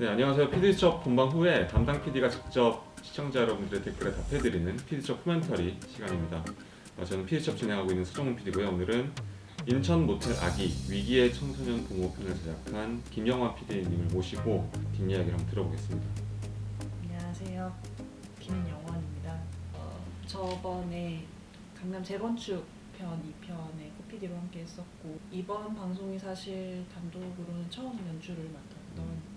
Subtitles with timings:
[0.00, 0.48] 네, 안녕하세요.
[0.48, 6.42] PD수첩 본방 후에 담당 PD가 직접 시청자 여러분들의 댓글에 답해드리는 PD수첩 코멘터리 시간입니다.
[6.96, 8.70] 어, 저는 PD수첩 진행하고 있는 서정훈 PD고요.
[8.70, 9.12] 오늘은
[9.66, 16.08] 인천 모텔 아기 위기의 청소년 부모 편을 제작한 김영화 PD님을 모시고 뒷이야기를 한번 들어보겠습니다.
[17.02, 17.76] 안녕하세요.
[18.38, 19.38] 김영원입니다.
[19.74, 21.26] 어, 저번에
[21.78, 22.64] 강남 재건축
[22.96, 29.06] 편 2편에 코피디로 함께 했었고 이번 방송이 사실 단독으로는 처음 연출을 맡았던.
[29.06, 29.29] 네,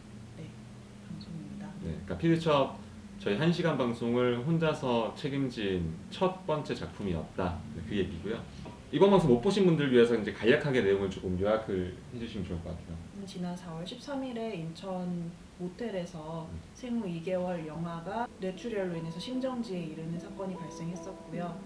[2.03, 2.77] 그러니까 PD수첩
[3.19, 7.57] 저희 1시간 방송을 혼자서 책임진 첫 번째 작품이었다.
[7.75, 8.37] 네, 그 얘기고요.
[8.91, 12.97] 이번 방송 못 보신 분들 위해서 이제 간략하게 내용을 조금 요약을 해주시면 좋을 것 같아요.
[13.25, 16.59] 지난 4월 13일에 인천 모텔에서 음.
[16.73, 21.57] 생후 2개월 영아가 뇌출혈로 인해서 심정지에 이르는 사건이 발생했었고요.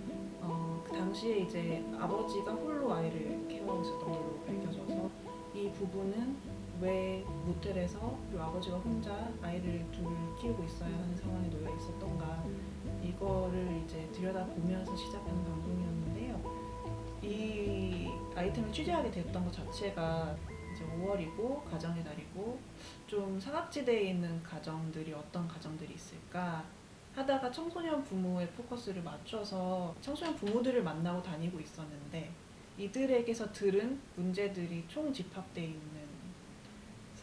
[0.42, 5.10] 어, 그 당시에 이제 아버지가 홀로 아이를 케어하고 있었던 걸로 밝혀져서
[5.56, 6.36] 이 부부는
[6.80, 10.06] 왜 모텔에서 그리고 아버지가 혼자 아이를 둘
[10.40, 12.44] 키우고 있어야 하는 상황에 놓여 있었던가
[13.04, 16.42] 이거를 이제 들여다보면서 시작하는 방송이었는데요.
[17.24, 20.36] 이 아이템을 취재하게 됐던 것 자체가
[20.74, 22.60] 이제 5월이고 가정의 달이고
[23.08, 26.64] 좀 사각지대에 있는 가정들이 어떤 가정들이 있을까
[27.16, 32.30] 하다가 청소년 부모의 포커스를 맞춰서 청소년 부모들을 만나고 다니고 있었는데
[32.78, 35.97] 이들에게서 들은 문제들이 총 집합되어 있는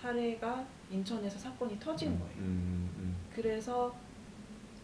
[0.05, 2.37] 사례가 인천에서 사건이 터진 거예요.
[2.37, 3.95] 음, 음, 그래서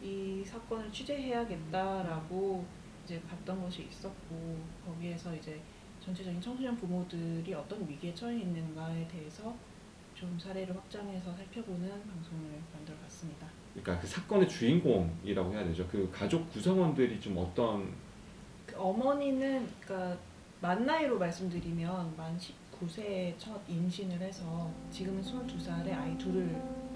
[0.02, 2.64] 이 사건을 취재해야겠다라고
[3.04, 5.60] 이제 갔던 것이 있었고 거기에서 이제
[6.02, 9.54] 전체적인 청소년 부모들이 어떤 위기에 처해 있는가에 대해서
[10.14, 13.46] 좀 사례를 확장해서 살펴보는 방송을 만들어봤습니다.
[13.74, 15.86] 그러니까 그 사건의 주인공이라고 해야 되죠.
[15.86, 17.92] 그 가족 구성원들이 좀 어떤
[18.64, 20.18] 그 어머니는 그러니까
[20.62, 22.38] 만 나이로 말씀드리면 만
[22.80, 26.48] 19세에 첫 임신을 해서 지금은 22살에 아이 둘을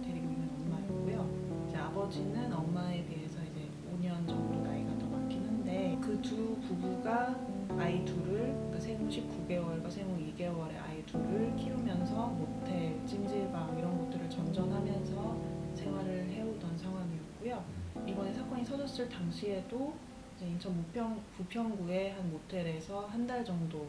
[0.03, 1.67] 데리고 있는 엄마였고요.
[1.69, 7.35] 이제 아버지는 엄마에 비해서 이제 5년 정도 나이가 더 많긴 한데 그 두 부부가
[7.79, 15.37] 아이 둘을 그러니까 생후 19개월과 생후 2개월의 아이 둘을 키우면서 모텔, 찜질방 이런 것들을 전전하면서
[15.75, 17.63] 생활을 해오던 상황이었고요.
[18.07, 19.95] 이번에 사건이 터졌을 당시에도
[20.41, 23.87] 인천 부평, 부평구의 한 모텔에서 한 달 정도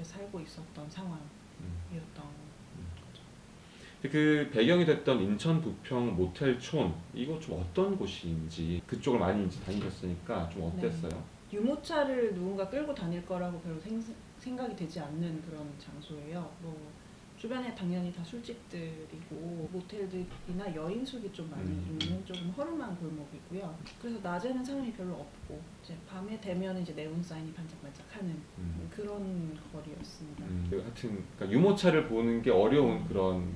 [0.00, 1.18] 살고 있었던 상황
[1.92, 2.24] 이었던
[2.76, 2.86] 음.
[3.00, 3.22] 거죠.
[4.10, 10.64] 그 배경이 됐던 인천 부평 모텔촌 이거 좀 어떤 곳인지 그쪽을 많이 이제 다니셨으니까 좀
[10.64, 11.22] 어땠어요?
[11.52, 14.02] 유모차를 누군가 끌고 다닐 거라고 별로 생,
[14.38, 16.50] 생각이 되지 않는 그런 장소예요.
[16.60, 16.92] 뭐
[17.46, 21.96] 주변에 당연히 다 술집들이고 모텔들이나 여인숙이 좀 많이 음.
[22.02, 23.72] 있는 조금 허름한 골목이고요.
[24.02, 28.90] 그래서 낮에는 사람이 별로 없고 이제 밤에 되면 이제 네온 사인이 반짝반짝하는 음.
[28.90, 30.44] 그런 거리였습니다.
[30.44, 33.46] 음, 그 하여튼 그러니까 유모차를 보는 게 어려운 그런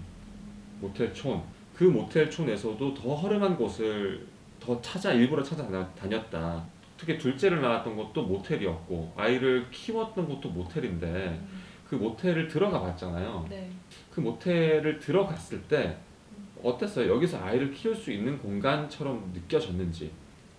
[0.81, 1.43] 모텔촌
[1.75, 4.25] 그 모텔촌에서도 더 허름한 곳을
[4.61, 6.65] 더 찾아 일부러 찾아다녔다.
[6.97, 11.70] 특히 둘째를 낳았던 것도 모텔이었고 아이를 키웠던 것도 모텔인데 음.
[11.91, 13.47] 그 모텔을 들어가 봤잖아요.
[13.51, 13.69] 네.
[14.13, 15.99] 그 모텔을 들어갔을 때
[16.63, 17.13] 어땠어요?
[17.13, 20.13] 여기서 아이를 키울 수 있는 공간처럼 느껴졌는지.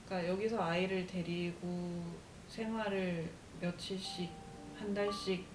[0.06, 2.03] 그러니까 여기서 아이를 데리고
[2.50, 3.30] 생활을
[3.62, 4.30] 며칠씩
[4.78, 5.46] 한 달씩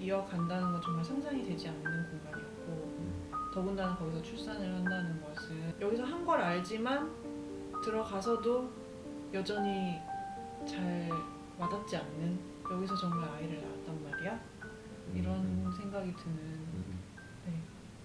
[0.00, 3.02] 이어간다는 건 정말 상상이 되지 않는 공간이었고
[3.52, 7.10] 더군다나 거기서 출산을 한다는 것은 여기서 한 걸 알지만
[7.84, 8.70] 들어가서도
[9.34, 9.98] 여전히
[10.66, 11.10] 잘
[11.58, 12.38] 와닿지 않는
[12.70, 14.51] 여기서 정말 아이를 낳았단 말이야
[15.14, 16.98] 이런 음, 생각이 드는 음,
[17.46, 17.52] 네,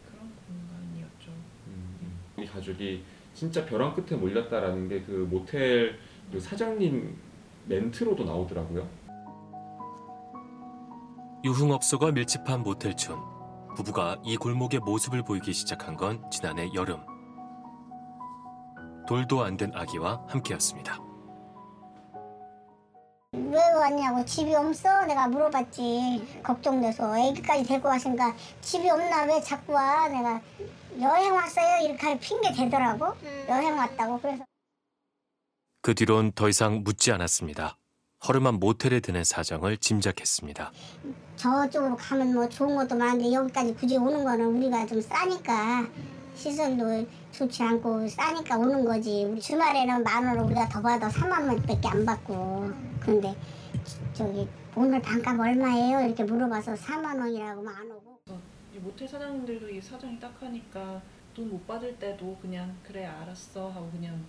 [0.09, 1.31] 그런 공간이었죠.
[1.67, 2.17] 음.
[2.37, 3.03] 이 가족이
[3.33, 5.97] 진짜 벼랑 끝에 몰렸다라는 게 그 모텔
[6.31, 7.15] 그 사장님
[7.67, 8.87] 멘트로도 나오더라고요.
[11.43, 13.19] 유흥업소가 밀집한 모텔촌.
[13.75, 16.99] 부부가 이 골목의 모습을 보이기 시작한 건 지난해 여름.
[19.07, 20.99] 돌도 안 된 아기와 함께였습니다.
[23.33, 25.05] 왜 왔냐고 집이 없어?
[25.05, 30.07] 내가 물어봤지 걱정돼서 애기까지 데리고 왔으니까 집이 없나 왜 자꾸 와?
[30.07, 30.41] 내가
[31.01, 33.13] 여행 왔어요 이렇게 할 핑계 대더라고
[33.49, 34.45] 여행 왔다고 그래서
[35.81, 37.77] 그 뒤론 더 이상 묻지 않았습니다.
[38.27, 40.71] 허름한 모텔에 드는 사정을 짐작했습니다.
[41.35, 45.85] 저쪽으로 가면 뭐 좋은 것도 많은데 여기까지 굳이 오는 거는 우리가 좀 싸니까
[46.37, 51.87] 시설도 좋지 않고 싸니까 오는 거지 우리 주말에는 만 원을 우리가 더 받아 3만 원밖에
[51.87, 53.35] 안 받고 그런데
[54.13, 56.05] 저기 오늘 반값 얼마예요?
[56.05, 58.19] 이렇게 물어봐서 4만 원이라고 안 오고
[58.75, 61.01] 이 모텔 사장님들도 이 사정이 딱하니까
[61.35, 64.19] 돈 못 받을 때도 그냥 그래 알았어 하고 그냥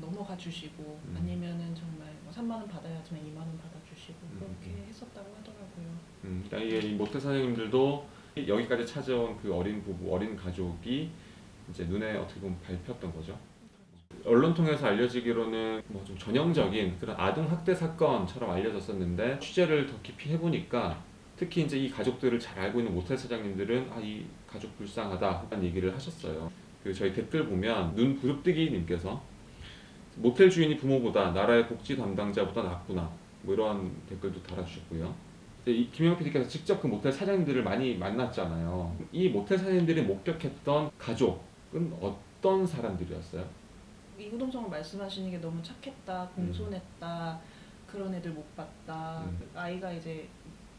[0.00, 1.16] 넘어가 주시고 음.
[1.18, 4.84] 아니면은 정말 뭐 3만 원 받아야지만 2만 원 받아 주시고 그렇게 음.
[4.88, 5.86] 했었다고 하더라고요.
[6.24, 8.06] 음, 그러니까 이게 이 모텔 사장님들도
[8.46, 11.10] 여기까지 찾아온 그 어린 부부, 어린 가족이
[11.72, 13.36] 이제 눈에 어떻게 보면 밟혔던 거죠.
[14.24, 21.02] 언론 통해서 알려지기로는 뭐 좀 전형적인 그런 아동 학대 사건처럼 알려졌었는데 취재를 더 깊이 해보니까
[21.36, 25.94] 특히 이제 이 가족들을 잘 알고 있는 모텔 사장님들은 아 이 가족 불쌍하다 라는 얘기를
[25.94, 26.52] 하셨어요.
[26.84, 29.22] 그 저희 댓글 보면 눈 부릅뜨기님께서
[30.16, 33.10] 모텔 주인이 부모보다 나라의 복지 담당자보다 낫구나
[33.42, 35.14] 뭐 이런 댓글도 달아주셨고요.
[35.64, 38.94] 김영 PD께서 직접 그 모텔 사장님들을 많이 만났잖아요.
[39.12, 41.51] 이 모텔 사장님들이 목격했던 가족은
[42.00, 43.44] 어떤 사람들이었어요?
[44.18, 47.40] 이구동성을 말씀하시는 게 너무 착했다, 공손했다,
[47.86, 49.22] 그런 애들 못 봤다.
[49.24, 49.36] 음.
[49.52, 50.28] 그 아이가 이제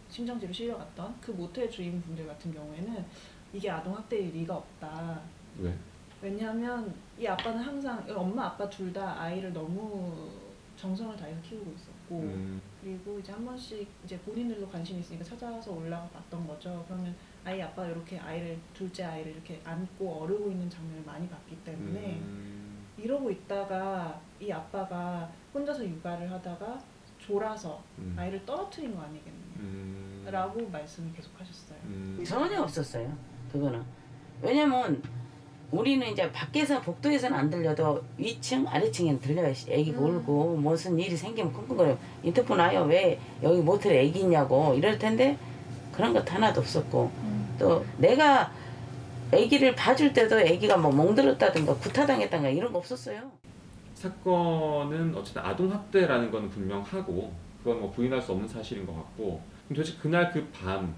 [0.09, 3.05] 심정지로 실려갔던 그 모텔 주인분들 같은 경우에는
[3.53, 5.19] 이게 아동 학대일 리가 없다.
[5.59, 5.75] 왜?
[6.21, 10.29] 왜냐하면 이 아빠는 항상 엄마 아빠 둘 다 아이를 너무
[10.77, 16.05] 정성을 다해서 키우고 있었고 음, 그리고 이제 한 번씩 이제 본인들도 관심 있으니까 찾아서 올라가
[16.09, 16.83] 봤던 거죠.
[16.85, 17.15] 그러면
[17.45, 22.85] 아이 아빠 이렇게 아이를 둘째 아이를 이렇게 안고 어르고 있는 장면을 많이 봤기 때문에 음,
[22.97, 26.77] 이러고 있다가 이 아빠가 혼자서 육아를 하다가
[27.19, 31.79] 졸아서 음, 아이를 떨어뜨린 거 아니겠느냐 음, 라고 말씀을 계속 하셨어요.
[31.85, 33.17] 음, 전혀 없었어요.
[33.49, 33.81] 그거는
[34.41, 35.01] 왜냐면
[35.73, 39.51] 우리는 이제 밖에서 복도에서는 안 들려도 위층 아래층에는 들려요.
[39.67, 40.17] 애기가 음.
[40.17, 41.97] 울고 무슨 일이 생기면 쿵쿵거려.
[42.21, 42.85] 인터폰 와요.
[42.87, 45.35] 왜 여기 모텔에 애기 있냐고 이럴 텐데
[45.91, 47.11] 그런 것 하나도 없었고
[47.57, 48.51] 또 내가
[49.31, 53.31] 애기를 봐줄 때도 애기가 뭐 멍들었다든가 구타당했다든가 이런 거 없었어요.
[53.95, 57.31] 사건은 어쨌든 아동 학대라는 건 분명하고
[57.63, 60.93] 그건 뭐 부인할 수 없는 사실인 것 같고 그럼 도대체 그날 그 밤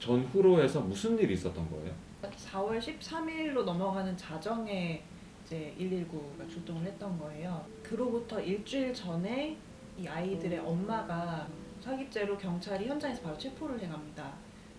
[0.00, 1.92] 전후로 해서 무슨 일이 있었던 거예요?
[2.22, 5.02] 4월 13일로 넘어가는 자정에
[5.44, 7.64] 이제 119가 출동을 했던 거예요.
[7.82, 9.56] 그로부터 일주일 전에
[9.96, 11.46] 이 아이들의 엄마가
[11.80, 14.32] 사기죄로 경찰이 현장에서 바로 체포를 해갑니다.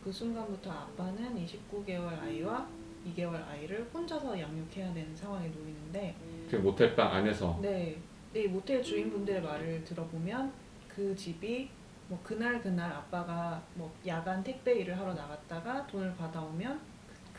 [0.04, 2.68] 그 순간부터 아빠는 이 19개월 아이와
[3.08, 6.16] 2개월 아이를 혼자서 양육해야 되는 상황에 놓이는데
[6.50, 7.98] 그 모텔방 안에서 네,
[8.36, 10.52] 이 모텔 주인분들의 말을 들어보면
[10.88, 11.70] 그 집이
[12.08, 16.80] 뭐 그날 그날 아빠가 뭐 야간 택배 일을 하러 나갔다가 돈을 받아오면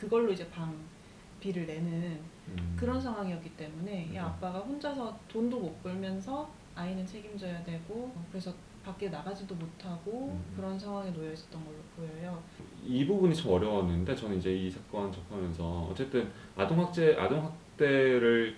[0.01, 2.19] 그- 그걸로 이제 방비를 내는
[2.49, 4.25] 음, 그런 상황이었기 때문에 이 음.
[4.25, 8.53] 아빠가 혼자서 돈도 못 벌면서 아이는 책임져야 되고 어, 그래서
[8.83, 10.53] 밖에 나가지도 못하고 음.
[10.57, 12.43] 그런 상황에 놓여 있었던 걸로 보여요.
[12.85, 18.57] 이 부분이 참 어려웠는데 저는 이제 이 사건 접하면서 어쨌든 아동 학대 아동 학대를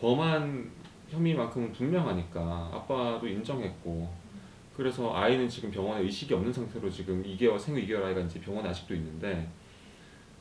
[0.00, 0.70] 범한
[1.10, 4.08] 혐의만큼은 분명하니까 아빠도 인정했고
[4.76, 8.94] 그래서 아이는 지금 병원에 의식이 없는 상태로 지금 2개월 생후 2개월 아이가 이제 병원에 아직도
[8.94, 9.48] 있는데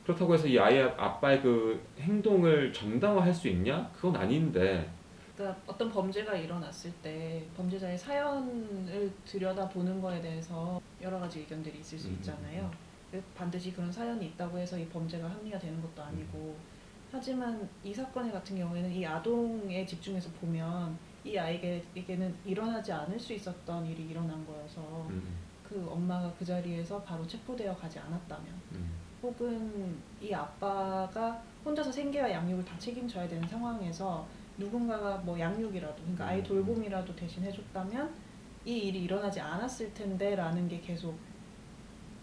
[0.03, 3.89] 그렇다고 해서 이 아이의 아빠의 그 행동을 정당화할 수 있냐?
[3.95, 4.89] 그건 아닌데
[5.35, 11.97] 그러니까 어떤 범죄가 일어났을 때 범죄자의 사연을 들여다 보는 거에 대해서 여러 가지 의견들이 있을
[11.97, 12.13] 수 음.
[12.13, 12.69] 있잖아요.
[13.35, 16.55] 반드시 그런 사연이 있다고 해서 이 범죄가 합리가 되는 것도 아니고
[17.11, 23.85] 하지만 이 사건 같은 경우에는 이 아동에 집중해서 보면 이 아이에게는 일어나지 않을 수 있었던
[23.85, 28.91] 일이 일어난 거여서 음, 그 엄마가 그 자리에서 바로 체포되어 가지 않았다면 음,
[29.23, 34.27] 혹은 이 아빠가 혼자서 생계와 양육을 다 책임져야 되는 상황에서
[34.57, 38.13] 누군가가 뭐 양육이라도 그러니까 아이 돌봄이라도 대신 해줬다면
[38.65, 41.17] 이 일이 일어나지 않았을 텐데라는 게 계속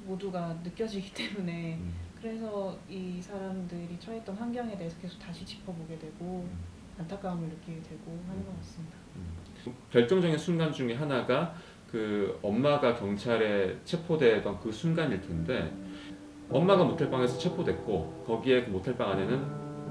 [0.04, 6.46] 모두가 느껴지기 때문에 음, 그래서 이 사람들이 처했던 환경에 대해서 계속 다시 짚어보게 되고
[6.98, 8.96] 안타까움을 느끼게 되고 하는 것 같습니다.
[9.16, 9.74] 음.
[9.90, 11.54] 결정적인 순간 중에 하나가
[11.90, 15.72] 그 엄마가 경찰에 체포되던 그 순간일 텐데
[16.50, 19.44] 엄마가 모텔방에서 체포됐고 거기에 그 모텔방 안에는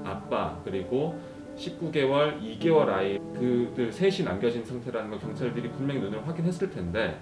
[0.04, 1.18] 아빠 그리고
[1.56, 7.20] 19개월, 2개월 아이 그들 셋이 남겨진 상태라는 걸 경찰들이 분명히 눈으로 확인했을 텐데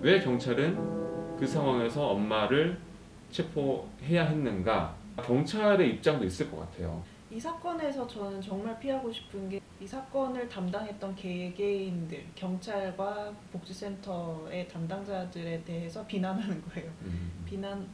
[0.00, 2.78] 왜 경찰은 그 상황에서 엄마를
[3.30, 4.94] 체포해야 했는가?
[5.22, 7.02] 경찰의 입장도 있을 것 같아요.
[7.30, 16.06] 이 사건에서 저는 정말 피하고 싶은 게 이 사건을 담당했던 개개인들, 경찰과 복지센터의 담당자들에 대해서
[16.06, 16.90] 비난하는 거예요.
[17.02, 17.86] 음, 비난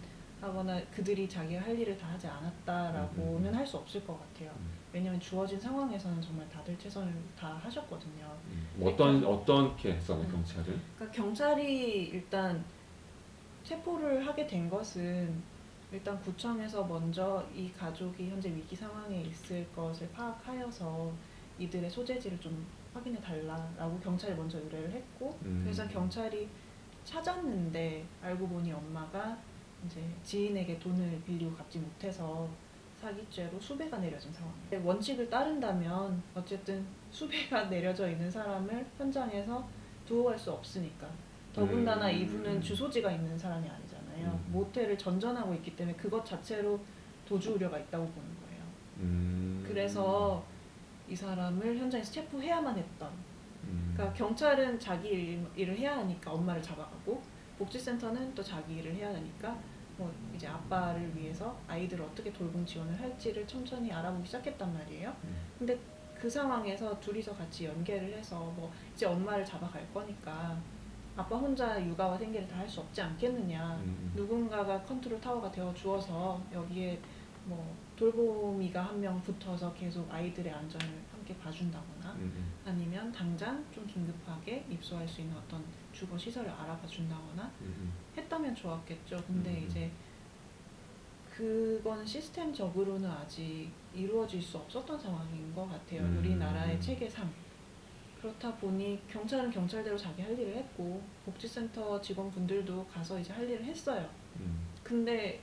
[0.43, 4.51] 하거나 그들이 자기 할 일을 다 하지 않았다라고는 할 수 없을 것 같아요.
[4.59, 4.71] 음.
[4.93, 8.27] 왜냐하면 주어진 상황에서는 정말 다들 최선을 다 하셨거든요.
[8.49, 8.67] 음.
[8.75, 10.31] 뭐 어떤 어떻게 했어요 음.
[10.33, 10.81] 경찰은?
[10.97, 12.63] 그러니까 경찰이 일단
[13.63, 15.41] 체포를 하게 된 것은
[15.93, 21.13] 일단 구청에서 먼저 이 가족이 현재 위기 상황에 있을 것을 파악하여서
[21.61, 25.61] 이들의 소재지를 좀 확인해 달라라고 경찰에 먼저 의뢰를 했고 음.
[25.63, 26.49] 그래서 경찰이
[27.05, 29.39] 찾았는데 알고 보니 엄마가
[29.87, 32.49] 이제 지인에게 돈을 빌리고 갚지 못해서
[33.01, 34.87] 사기죄로 수배가 내려진 상황이에요.
[34.89, 39.67] 원칙을 따른다면 어쨌든 수배가 내려져 있는 사람을 현장에서
[40.07, 41.09] 두고 갈수 없으니까.
[41.53, 42.17] 더군다나 음.
[42.17, 44.27] 이분은 주소지가 있는 사람이 아니잖아요.
[44.27, 44.53] 음.
[44.53, 46.81] 모텔을 전전하고 있기 때문에 그것 자체로
[47.29, 48.63] 도주 우려가 있다고 보는 거예요.
[48.99, 49.65] 음.
[49.67, 50.45] 그래서
[51.09, 53.11] 이 사람을 현장에서 체포해야만 했던.
[53.65, 53.93] 음.
[53.95, 57.21] 그러니까 경찰은 자기 일, 일을 해야 하니까 엄마를 잡아가고
[57.59, 59.57] 복지센터는 또 자기 일을 해야 하니까
[60.03, 65.15] 뭐 이제 아빠를 위해서 아이들을 어떻게 돌봄 지원을 할지를 천천히 알아보기 시작했단 말이에요.
[65.25, 65.37] 음.
[65.59, 65.79] 근데
[66.19, 70.57] 그 상황에서 둘이서 같이 연계를 해서 뭐 이제 엄마를 잡아갈 거니까
[71.17, 73.77] 아빠 혼자 육아와 생계를 다 할 수 없지 않겠느냐.
[73.85, 74.13] 음.
[74.17, 76.99] 누군가가 컨트롤 타워가 되어 주어서 여기에
[77.45, 82.53] 뭐 돌보미가 한 명 붙어서 계속 아이들의 안전을 함께 봐준다거나 음.
[82.65, 85.63] 아니면 당장 좀 긴급하게 입소할 수 있는 어떤
[85.93, 87.93] 주거 시설을 알아봐 준다거나 음.
[88.17, 89.23] 했다면 좋았겠죠.
[89.27, 89.67] 근데 음.
[89.67, 89.91] 이제
[91.35, 96.03] 그건 시스템적으로는 아직 이루어질 수 없었던 상황인 것 같아요.
[96.03, 96.19] 음.
[96.19, 97.31] 우리나라의 체계상.
[98.21, 104.09] 그렇다 보니 경찰은 경찰대로 자기 할 일을 했고 복지센터 직원분들도 가서 이제 할 일을 했어요.
[104.39, 104.61] 음.
[104.83, 105.41] 근데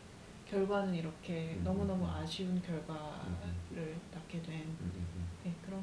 [0.50, 1.64] 결과는 이렇게 음.
[1.64, 5.28] 너무너무 아쉬운 결과를 낳게 된 음.
[5.44, 5.80] 네, 그런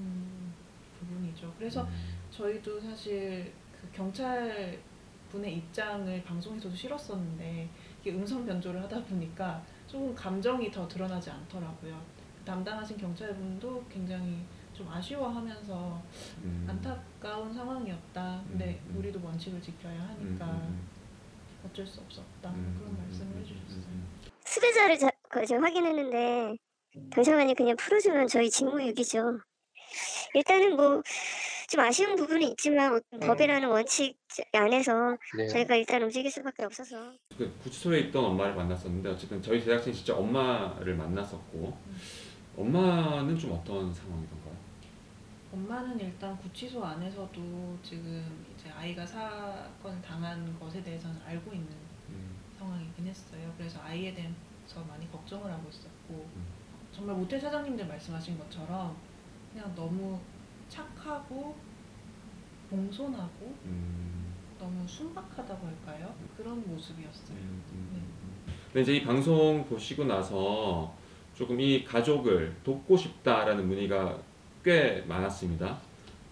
[0.99, 1.53] 부분이죠.
[1.59, 1.89] 그래서 음.
[2.31, 3.53] 저희도 사실
[3.87, 4.79] 그 경찰
[5.31, 7.69] 분의 입장을 방송에서도 실었었는데
[8.01, 12.01] 이게 음성 변조를 하다 보니까 조금 감정이 더 드러나지 않더라고요.
[12.45, 14.39] 담당하신 경찰분도 굉장히
[14.73, 16.03] 좀 아쉬워하면서
[16.45, 16.67] 음.
[16.69, 18.43] 안타까운 상황이었다.
[18.49, 18.99] 근데 음, 음.
[18.99, 20.87] 우리도 원칙을 지켜야 하니까 음.
[21.65, 22.51] 어쩔 수 없었다.
[22.51, 22.77] 음.
[22.79, 22.99] 그런 음.
[23.03, 23.41] 말씀을 음.
[23.41, 23.85] 해주셨어요.
[23.89, 24.07] 음.
[24.45, 26.57] 수배자를 자, 그 제가 확인했는데
[27.13, 29.41] 경찰관이 그냥 풀어주면 저희 직무유기죠.
[30.35, 31.03] 일단은 뭐
[31.69, 34.17] 좀 아쉬운 부분은 있지만 법이라는 원칙
[34.53, 35.49] 안에서 네.
[35.49, 40.95] 저희가 일단 움직일 수밖에 없어서 그 구치소에 있던 엄마를 만났었는데 어쨌든 저희 제작진 진짜 엄마를
[40.95, 41.77] 만났었고
[42.57, 44.57] 엄마는 좀 어떤 상황이던가요?
[45.53, 51.69] 엄마는 일단 구치소 안에서도 지금 이제 아이가 사건을 당한 것에 대해서는 알고 있는
[52.11, 52.37] 음.
[52.59, 53.53] 상황이긴 했어요.
[53.57, 56.47] 그래서 아이에 대해서 많이 걱정을 하고 있었고 음.
[56.93, 58.97] 정말 모텔 사장님들 말씀하신 것처럼
[59.53, 60.21] 그냥 너무
[60.69, 61.57] 착하고
[62.71, 64.35] 봉손하고 음.
[64.59, 66.15] 너무 순박하다고 할까요?
[66.37, 67.37] 그런 모습이었어요.
[67.37, 68.53] 음, 음, 음.
[68.73, 70.93] 근데 이제 이 방송 보시고 나서
[71.35, 74.19] 조금 이 가족을 돕고 싶다라는 문의가
[74.65, 75.79] 꽤 많았습니다.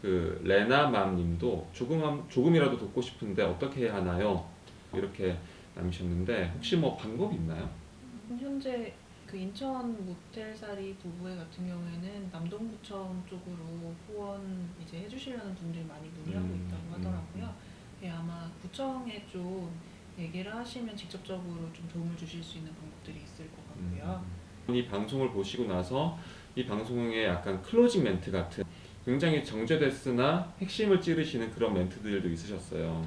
[0.02, 4.46] 그 레나맘님도 조금 조금이라도 돕고 싶은데 어떻게 해야 하나요?
[4.92, 5.36] 이렇게
[5.74, 7.68] 남기셨는데 혹시 뭐 방법이 있나요?
[8.28, 8.92] 현재
[9.34, 16.64] 그 인천 모텔살이 부부의 같은 경우에는 남동구청 쪽으로 후원 이제 해주시려는 분들이 많이 문의하고 음,
[16.64, 17.54] 있다고 음, 하더라고요.
[18.04, 19.72] 예, 아마 구청에 좀
[20.16, 24.24] 얘기를 하시면 직접적으로 좀 도움을 주실 수 있는 방법들이 있을 것 같고요.
[24.68, 24.74] 음.
[24.76, 26.16] 이 방송을 보시고 나서
[26.54, 28.62] 이 방송의 약간 클로징 멘트 같은
[29.04, 33.04] 굉장히 정제됐으나 핵심을 찌르시는 그런 멘트들도 있으셨어요.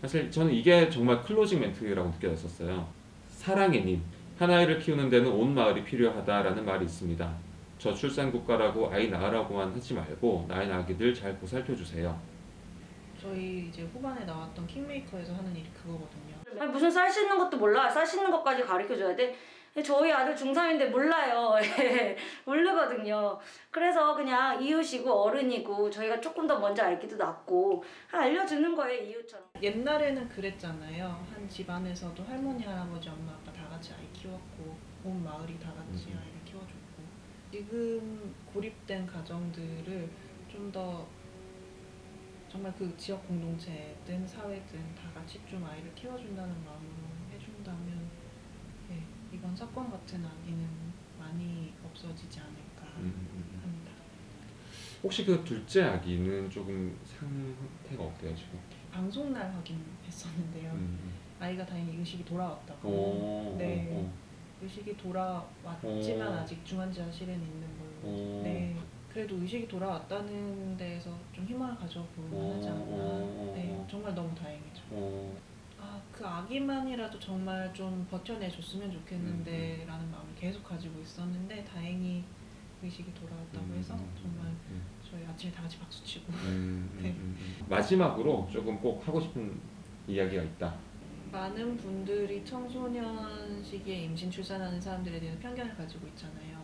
[0.00, 2.88] 사실 저는 이게 정말 closing 멘트라고 느껴졌었어요.
[3.28, 4.02] 사랑해님,
[4.40, 7.30] 한 아이를 키우는 데는 온 마을이 필요하다라는 말이 있습니다.
[7.76, 12.18] 저출산 국가라고 아이 낳으라고만 하지 말고 나의 아기들 잘 보살펴 주세요.
[13.20, 16.36] 저희 이제 후반에 나왔던 킹메이커에서 하는 일이 그거거든요.
[16.58, 17.90] 아니, 무슨 쌀 씻는 것도 몰라.
[17.90, 19.36] 쌀 씻는 것까지 가르쳐 줘야 돼.
[19.84, 21.54] 저희 아들 중3인데 몰라요.
[22.46, 23.38] 모르거든요.
[23.70, 29.46] 그래서 그냥 이웃이고 어른이고 저희가 조금 더 먼저 아기도 낳고 알려주는 거예요, 이웃처럼.
[29.62, 31.26] 옛날에는 그랬잖아요.
[31.34, 36.18] 한 집안에서도 할머니, 할아버지, 엄마, 아빠 다 같이 아이 키웠고 온 마을이 다 같이 음.
[36.18, 37.02] 아이를 키워줬고
[37.50, 40.10] 지금 고립된 가정들을
[40.52, 41.08] 좀 더
[42.50, 48.10] 정말 그 지역 공동체든 사회든 다 같이 좀 아이를 키워준다는 마음으로 해준다면
[48.88, 50.68] 네, 이번 사건 같은 아기는
[51.18, 53.60] 많이 없어지지 않을까 음.
[53.62, 53.92] 합니다.
[55.02, 58.58] 혹시 그 둘째 아기는 조금 상태가 어때요 지금?
[58.92, 60.72] 방송 날 확인했었는데요.
[60.72, 61.29] 음.
[61.40, 62.88] 아이가 다행히 의식이 돌아왔다고.
[62.88, 63.88] 오, 네.
[63.90, 64.10] 오, 오.
[64.62, 66.32] 의식이 돌아왔지만 오.
[66.36, 68.12] 아직 중환자실에 있는 걸로.
[68.12, 68.42] 오.
[68.44, 68.76] 네.
[69.08, 72.94] 그래도 의식이 돌아왔다는 데에서 좀 희망을 가져볼 만하지 않나.
[72.94, 73.52] 오.
[73.56, 73.84] 네.
[73.90, 74.82] 정말 너무 다행이죠.
[74.90, 75.36] 어,
[75.80, 79.88] 아, 그 아기만이라도 정말 좀 버텨내줬으면 좋겠는데 음.
[79.88, 82.22] 라는 마음을 계속 가지고 있었는데 다행히
[82.82, 87.10] 의식이 돌아왔다고 해서 음, 정말 음, 저희 아침에 다 같이 박수 치고 음, 음, 네.
[87.10, 87.66] 음, 음.
[87.68, 89.58] 마지막으로 조금 꼭 하고 싶은
[90.06, 90.74] 이야기가 있다.
[91.30, 96.60] 많은 분들이 청소년 시기에 임신 출산하는 사람들에 대한 편견을 가지고 있잖아요.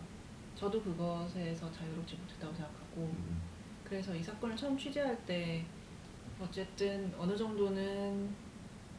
[0.56, 3.40] 저도 그것에서 자유롭지 못했다고 생각하고 음,
[3.84, 5.64] 그래서 이 사건을 처음 취재할 때
[6.40, 8.34] 어쨌든 어느 정도는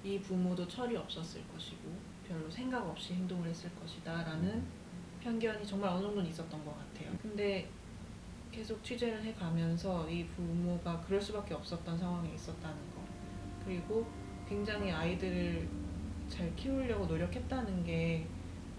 [0.03, 1.91] 이 부모도 철이 없었을 것이고
[2.25, 4.63] 별로 생각 없이 행동을 했을 것이다라는
[5.19, 7.11] 편견이 정말 어느 정도는 있었던 것 같아요.
[7.21, 7.69] 근데
[8.51, 13.03] 계속 취재를 해가면서 이 부모가 그럴 수밖에 없었던 상황에 있었다는 거
[13.65, 14.07] 그리고
[14.47, 15.67] 굉장히 아이들을
[16.29, 18.27] 잘 키우려고 노력했다는 게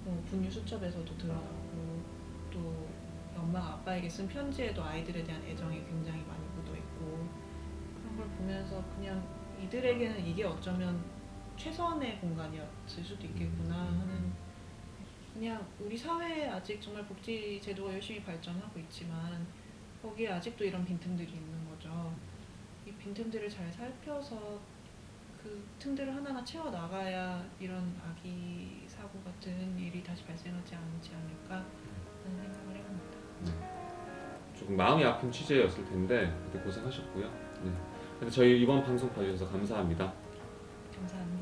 [0.04, 2.02] 어, 분유 수첩에서도 드러나고
[2.50, 2.88] 또
[3.36, 7.26] 엄마가 아빠에게 쓴 편지에도 아이들에 대한 애정이 굉장히 많이 묻어 있고
[8.00, 9.22] 그런 걸 보면서 그냥
[9.62, 11.02] 이들에게는 이게 어쩌면
[11.56, 14.32] 최선의 공간이었을 수도 있겠구나 하는
[15.34, 19.46] 그냥 우리 사회에 아직 정말 복지 제도가 열심히 발전하고 있지만
[20.02, 22.12] 거기에 아직도 이런 빈틈들이 있는 거죠.
[22.86, 24.60] 이 빈틈들을 잘 살펴서
[25.42, 31.64] 그 틈들을 하나하나 채워 나가야 이런 아기 사고 같은 일이 다시 발생하지 않지 않을까
[32.24, 33.68] 하는 생각을 해봅니다.
[34.58, 37.30] 조금 마음이 아픈 취재였을 텐데 그때 고생하셨고요.
[37.62, 37.72] 네.
[38.18, 40.12] 근데 저희 이번 방송 봐주셔서 감사합니다.
[40.96, 41.37] 감사합니다.